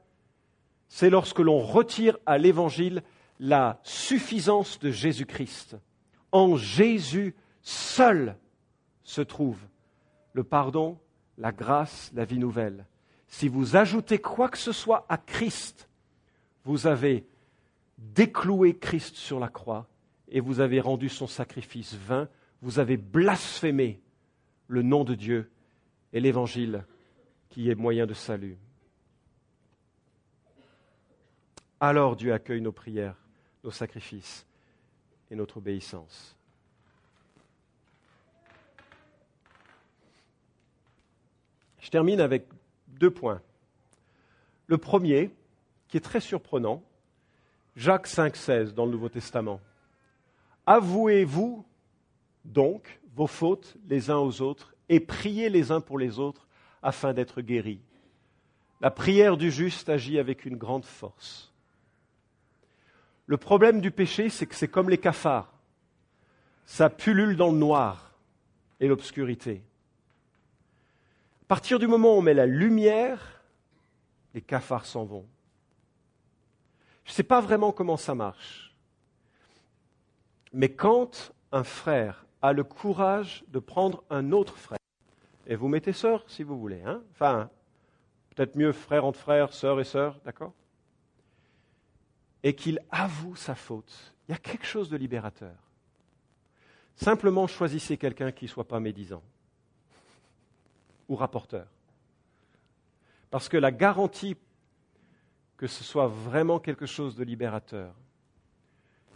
[0.87, 3.03] c'est lorsque l'on retire à l'évangile
[3.39, 5.77] la suffisance de Jésus-Christ.
[6.31, 8.37] En Jésus seul
[9.03, 9.57] se trouve
[10.33, 10.97] le pardon,
[11.37, 12.85] la grâce, la vie nouvelle.
[13.27, 15.89] Si vous ajoutez quoi que ce soit à Christ,
[16.63, 17.25] vous avez
[17.97, 19.87] décloué Christ sur la croix
[20.27, 22.29] et vous avez rendu son sacrifice vain,
[22.61, 24.01] vous avez blasphémé
[24.67, 25.51] le nom de Dieu
[26.13, 26.85] et l'évangile
[27.49, 28.57] qui est moyen de salut.
[31.79, 33.15] Alors Dieu accueille nos prières,
[33.63, 34.45] nos sacrifices
[35.29, 36.37] et notre obéissance.
[41.79, 42.47] Je termine avec
[42.87, 43.41] deux points.
[44.67, 45.31] Le premier,
[45.87, 46.83] qui est très surprenant,
[47.75, 49.59] Jacques 5,16 dans le Nouveau Testament.
[50.65, 51.65] Avouez-vous
[52.45, 56.45] donc vos fautes les uns aux autres et priez les uns pour les autres
[56.83, 57.79] afin d'être guéris.
[58.81, 61.53] La prière du juste agit avec une grande force.
[63.25, 65.53] Le problème du péché, c'est que c'est comme les cafards.
[66.65, 68.11] Ça pullule dans le noir
[68.81, 69.63] et l'obscurité.
[71.43, 73.41] À partir du moment où on met la lumière,
[74.33, 75.25] les cafards s'en vont.
[77.05, 78.75] Je ne sais pas vraiment comment ça marche.
[80.51, 84.80] Mais quand un frère a le courage de prendre un autre frère,
[85.47, 87.49] et vous mettez sœur si vous voulez, hein enfin,
[88.29, 90.53] peut-être mieux frère entre frères, sœur et sœur, d'accord?
[92.43, 95.55] Et qu'il avoue sa faute, il y a quelque chose de libérateur.
[96.95, 99.23] Simplement choisissez quelqu'un qui ne soit pas médisant
[101.07, 101.67] ou rapporteur.
[103.29, 104.37] Parce que la garantie
[105.57, 107.93] que ce soit vraiment quelque chose de libérateur,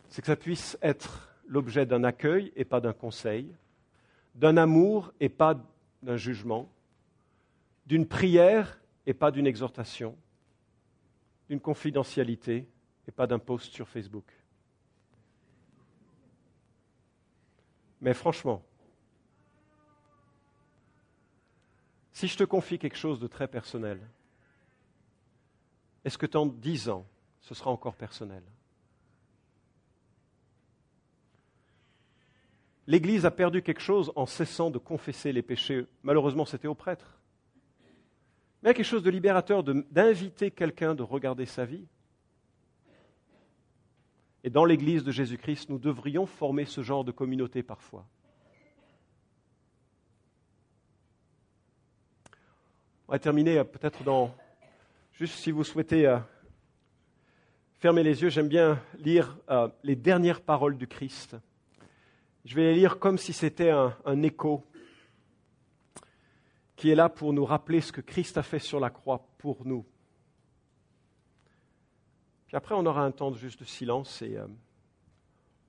[0.09, 3.51] c'est que ça puisse être l'objet d'un accueil et pas d'un conseil,
[4.35, 5.55] d'un amour et pas
[6.05, 6.71] d'un jugement,
[7.85, 10.17] d'une prière et pas d'une exhortation,
[11.49, 12.67] d'une confidentialité
[13.07, 14.25] et pas d'un post sur Facebook.
[18.01, 18.63] Mais franchement,
[22.15, 23.99] Si je te confie quelque chose de très personnel,
[26.05, 27.05] est-ce que dans dix ans,
[27.41, 28.41] ce sera encore personnel?
[32.87, 35.85] L'Église a perdu quelque chose en cessant de confesser les péchés.
[36.03, 37.19] Malheureusement, c'était aux prêtres.
[38.61, 41.85] Mais il y a quelque chose de libérateur d'inviter quelqu'un de regarder sa vie.
[44.43, 48.05] Et dans l'Église de Jésus-Christ, nous devrions former ce genre de communauté parfois.
[53.07, 54.35] On va terminer euh, peut-être dans.
[55.13, 56.17] Juste si vous souhaitez euh,
[57.79, 61.35] fermer les yeux, j'aime bien lire euh, les dernières paroles du Christ.
[62.45, 64.63] Je vais les lire comme si c'était un, écho
[66.75, 69.65] qui est là pour nous rappeler ce que Christ a fait sur la croix pour
[69.65, 69.83] nous.
[72.45, 74.55] Puis après, on aura un temps de juste de silence et On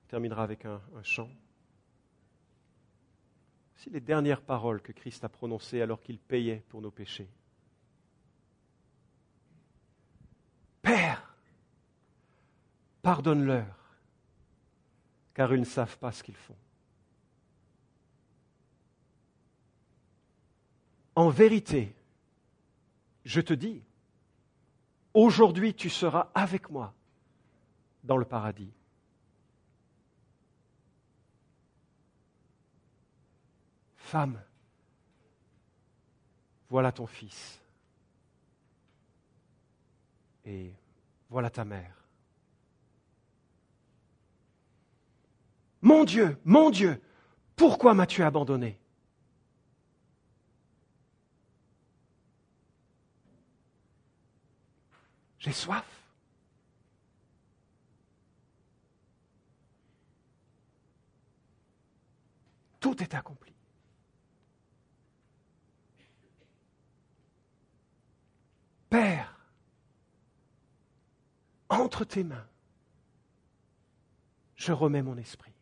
[0.07, 1.31] terminera avec un, un chant.
[3.77, 7.29] C'est les dernières paroles que Christ a prononcées alors qu'il payait pour nos péchés.
[10.83, 11.35] Père,
[13.01, 13.97] pardonne-leur,
[15.33, 16.55] car ils ne savent pas ce qu'ils font.
[21.17, 21.95] En vérité,
[23.25, 23.81] je te dis,
[25.15, 26.93] aujourd'hui tu seras avec moi
[28.03, 28.71] dans le paradis.
[33.95, 34.39] Femme,
[36.69, 37.59] voilà ton fils
[40.45, 40.71] et
[41.31, 41.95] voilà ta mère.
[45.81, 47.01] Mon Dieu, mon Dieu,
[47.55, 48.77] pourquoi m'as-tu abandonné?
[55.47, 56.03] J'ai soif.
[62.81, 63.53] Tout est accompli.
[68.89, 69.39] Père,
[71.69, 72.45] entre tes mains,
[74.57, 75.53] je remets mon esprit.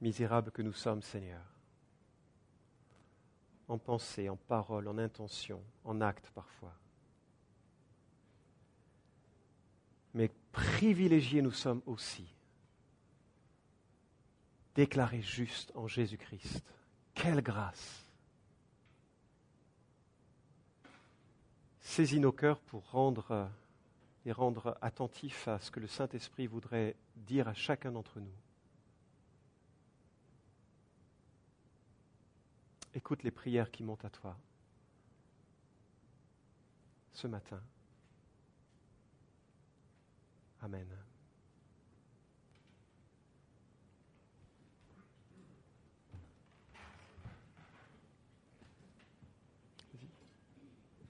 [0.00, 1.55] Misérables que nous sommes, Seigneur,
[3.68, 6.72] en pensée, en parole, en intention, en acte parfois.
[10.14, 12.26] Mais privilégiés nous sommes aussi,
[14.74, 16.64] déclarés justes en Jésus-Christ.
[17.14, 18.02] Quelle grâce
[21.80, 23.48] Saisis nos cœurs pour rendre
[24.26, 28.34] et rendre attentifs à ce que le Saint-Esprit voudrait dire à chacun d'entre nous.
[32.96, 34.34] Écoute les prières qui montent à toi
[37.12, 37.60] ce matin.
[40.62, 40.86] Amen.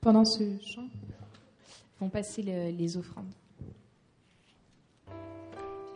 [0.00, 0.88] Pendant ce chant,
[2.00, 3.32] vont passer le- les offrandes.
[5.08, 5.12] Je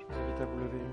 [0.07, 0.90] vous invite à vous lever.